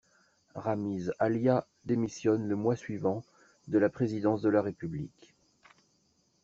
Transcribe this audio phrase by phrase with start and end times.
[0.55, 3.21] Ramiz Alia démissionne le mois suivant
[3.67, 5.35] de la Présidence de la République.